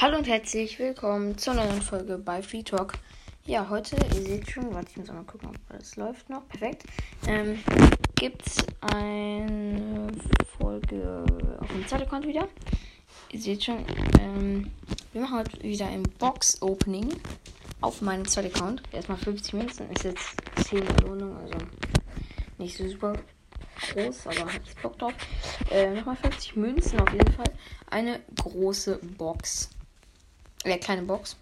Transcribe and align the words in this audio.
Hallo 0.00 0.16
und 0.16 0.26
herzlich 0.26 0.78
willkommen 0.78 1.36
zur 1.36 1.52
neuen 1.52 1.82
Folge 1.82 2.16
bei 2.16 2.40
Free 2.40 2.62
Talk. 2.62 2.94
Ja, 3.44 3.68
heute, 3.68 3.96
ihr 4.14 4.22
seht 4.22 4.50
schon, 4.50 4.72
warte, 4.72 4.88
ich 4.92 4.96
muss 4.96 5.08
mal 5.08 5.24
gucken, 5.24 5.50
ob 5.50 5.56
alles 5.68 5.94
läuft 5.96 6.30
noch. 6.30 6.48
Perfekt. 6.48 6.84
Ähm, 7.26 7.58
gibt's 8.14 8.64
eine 8.80 10.10
Folge 10.56 11.22
auf 11.60 11.68
dem 11.68 11.86
Zeitaccount 11.86 12.26
wieder. 12.26 12.48
Ihr 13.30 13.40
seht 13.40 13.62
schon, 13.62 13.84
ähm, 14.18 14.70
wir 15.12 15.20
machen 15.20 15.40
heute 15.40 15.62
wieder 15.62 15.88
ein 15.88 16.04
Box-Opening 16.18 17.20
auf 17.82 18.00
meinem 18.00 18.26
Zeitaccount. 18.26 18.82
Erstmal 18.92 19.18
50 19.18 19.52
Münzen, 19.52 19.90
ist 19.90 20.04
jetzt 20.04 20.34
10 20.64 20.82
Belohnung, 20.96 21.36
also 21.36 21.58
nicht 22.56 22.74
so 22.74 22.88
super 22.88 23.18
groß, 23.92 24.28
aber 24.28 24.50
hab 24.50 24.62
ich 24.64 24.76
Bock 24.76 24.98
drauf. 24.98 25.12
Äh, 25.70 25.90
nochmal 25.90 26.16
50 26.16 26.56
Münzen 26.56 26.98
auf 27.00 27.12
jeden 27.12 27.34
Fall. 27.34 27.52
Eine 27.90 28.20
große 28.36 28.98
Box. 29.18 29.68
Äh, 30.64 30.78
kleine 30.78 31.02
Box. 31.02 31.36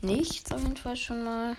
Nichts 0.00 0.50
auf 0.52 0.62
jeden 0.62 0.76
Fall 0.76 0.96
schon 0.96 1.24
mal. 1.24 1.56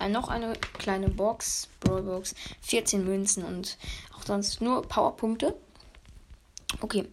Äh, 0.00 0.08
noch 0.08 0.28
eine 0.28 0.52
kleine 0.78 1.08
Box, 1.08 1.68
Brawlbox, 1.80 2.34
14 2.62 3.04
Münzen 3.04 3.44
und 3.44 3.76
auch 4.16 4.24
sonst 4.24 4.60
nur 4.60 4.82
Powerpunkte. 4.82 5.54
Okay. 6.80 7.06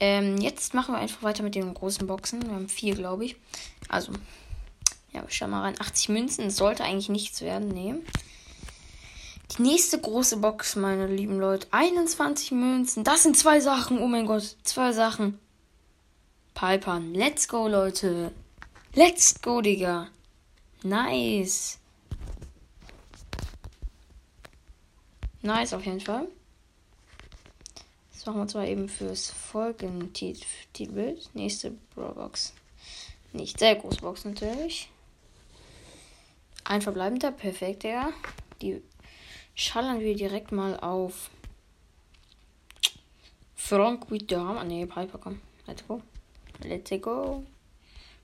Ähm, 0.00 0.38
jetzt 0.38 0.74
machen 0.74 0.94
wir 0.94 0.98
einfach 0.98 1.22
weiter 1.22 1.42
mit 1.42 1.54
den 1.54 1.72
großen 1.72 2.06
Boxen. 2.06 2.42
Wir 2.42 2.54
haben 2.54 2.68
vier, 2.68 2.94
glaube 2.94 3.26
ich. 3.26 3.36
Also, 3.88 4.12
ja, 5.12 5.22
wir 5.22 5.30
schauen 5.30 5.50
mal 5.50 5.62
rein. 5.62 5.80
80 5.80 6.08
Münzen. 6.08 6.50
sollte 6.50 6.84
eigentlich 6.84 7.08
nichts 7.08 7.40
werden. 7.42 7.68
Nee. 7.68 7.94
Die 9.56 9.62
nächste 9.62 10.00
große 10.00 10.38
Box, 10.38 10.74
meine 10.74 11.06
lieben 11.06 11.38
Leute. 11.38 11.68
21 11.70 12.50
Münzen. 12.52 13.04
Das 13.04 13.22
sind 13.22 13.36
zwei 13.36 13.60
Sachen. 13.60 14.00
Oh 14.00 14.08
mein 14.08 14.26
Gott. 14.26 14.56
Zwei 14.64 14.92
Sachen. 14.92 15.38
Piper. 16.54 17.00
Let's 17.12 17.46
go, 17.48 17.68
Leute. 17.68 18.32
Let's 18.94 19.40
go, 19.42 19.60
Digga. 19.60 20.08
Nice. 20.84 21.78
Nice 25.42 25.72
auf 25.72 25.84
jeden 25.84 26.00
Fall. 26.00 26.28
Das 28.12 28.24
machen 28.24 28.40
wir 28.40 28.48
zwar 28.48 28.66
eben 28.66 28.88
fürs 28.88 29.30
Folgentitelbild. 29.30 31.28
Nächste 31.34 31.72
Brawlbox. 31.94 32.54
Nicht 33.32 33.58
sehr 33.58 33.74
große 33.74 34.00
Box 34.00 34.24
natürlich. 34.24 34.88
Ein 36.62 36.80
verbleibender, 36.80 37.32
perfekt, 37.32 37.84
ja. 37.84 38.10
Die 38.62 38.80
schallern 39.54 40.00
wir 40.00 40.14
direkt 40.14 40.52
mal 40.52 40.78
auf 40.80 41.28
Frank 43.54 44.10
with 44.10 44.24
the 44.30 44.36
Hammer. 44.36 44.64
Ne, 44.64 44.86
Piper, 44.86 45.18
komm. 45.18 45.40
Let's 45.66 45.86
go. 45.86 46.00
Let's 46.62 46.90
go. 47.00 47.44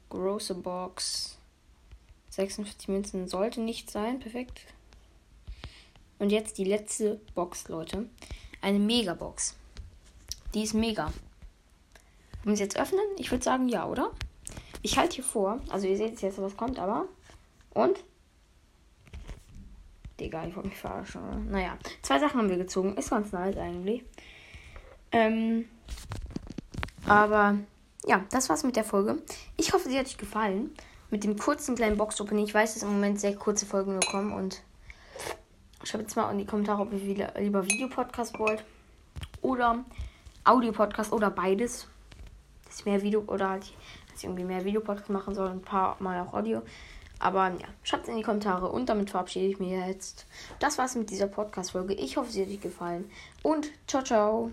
Große 0.09 0.55
Box. 0.55 1.39
46 2.31 2.89
Münzen 2.89 3.29
sollte 3.29 3.61
nicht 3.61 3.91
sein. 3.91 4.21
Perfekt. 4.21 4.61
Und 6.19 6.31
jetzt 6.31 6.59
die 6.59 6.65
letzte 6.65 7.21
Box, 7.35 7.69
Leute. 7.69 8.09
Eine 8.61 8.79
Megabox. 8.79 9.57
Die 10.55 10.63
ist 10.63 10.75
mega. 10.75 11.07
Wollen 11.07 11.15
wir 12.45 12.57
sie 12.57 12.63
jetzt 12.63 12.79
öffnen? 12.79 13.01
Ich 13.19 13.31
würde 13.31 13.45
sagen 13.45 13.69
ja, 13.69 13.87
oder? 13.87 14.11
Ich 14.83 14.99
halte 14.99 15.17
hier 15.17 15.25
vor. 15.25 15.61
Also 15.69 15.87
ihr 15.87 15.97
seht 15.97 16.21
jetzt, 16.21 16.41
was 16.41 16.57
kommt, 16.57 16.79
aber. 16.79 17.07
Und? 17.75 17.99
Digga, 20.19 20.47
ich 20.47 20.55
wollte 20.55 20.69
mich 20.69 20.79
verarschen. 20.79 21.23
Oder? 21.23 21.37
Naja, 21.39 21.79
zwei 22.03 22.19
Sachen 22.19 22.39
haben 22.39 22.51
wir 22.51 22.59
gezogen. 22.59 22.97
Ist 22.97 23.11
ganz 23.11 23.33
nice 23.33 23.57
eigentlich. 23.57 24.05
Ähm, 25.13 25.69
aber 27.07 27.59
ja, 28.07 28.25
das 28.31 28.49
war's 28.49 28.65
mit 28.65 28.77
der 28.77 28.85
Folge. 28.85 29.19
Ich 29.57 29.73
hoffe, 29.73 29.89
sie 29.89 29.99
hat 29.99 30.07
euch 30.07 30.19
gefallen. 30.19 30.75
Mit 31.11 31.25
dem 31.25 31.37
kurzen 31.37 31.75
kleinen 31.75 31.97
Box-Opening. 31.97 32.45
Ich 32.45 32.55
weiß, 32.55 32.75
dass 32.75 32.83
im 32.83 32.93
Moment 32.93 33.21
sehr 33.21 33.35
kurze 33.35 33.67
Folgen 33.67 33.93
nur 33.93 34.03
kommen. 34.03 34.33
Und 34.33 34.63
schreibt 35.83 36.05
jetzt 36.05 36.17
mal 36.17 36.31
in 36.31 36.39
die 36.39 36.47
Kommentare, 36.47 36.83
ob 36.83 36.93
ihr 36.93 37.33
lieber 37.39 37.65
Videopodcast 37.67 38.39
wollt. 38.39 38.65
Oder 39.43 39.85
Audio-Podcast 40.45 41.13
oder 41.13 41.31
beides. 41.31 41.89
Dass 42.67 42.81
ich 42.81 42.87
mehr 42.87 43.03
Video 43.03 43.25
oder 43.27 43.51
halt, 43.51 43.65
dass 44.09 44.19
ich 44.19 44.25
irgendwie 44.25 44.45
mehr 44.45 44.65
Videopodcast 44.65 45.11
machen 45.11 45.35
soll. 45.35 45.51
Ein 45.51 45.63
paar 45.63 45.97
Mal 45.99 46.21
auch 46.21 46.33
Audio. 46.33 46.63
Aber 47.19 47.49
ja, 47.49 47.67
schreibt 47.83 48.05
es 48.05 48.09
in 48.09 48.17
die 48.17 48.23
Kommentare 48.23 48.69
und 48.71 48.89
damit 48.89 49.11
verabschiede 49.11 49.47
ich 49.47 49.59
mich 49.59 49.71
jetzt. 49.71 50.27
Das 50.59 50.79
war's 50.79 50.95
mit 50.95 51.11
dieser 51.11 51.27
Podcast-Folge. 51.27 51.93
Ich 51.95 52.17
hoffe, 52.17 52.31
sie 52.31 52.43
hat 52.43 52.49
euch 52.49 52.61
gefallen. 52.61 53.11
Und 53.43 53.69
ciao, 53.87 54.03
ciao. 54.03 54.51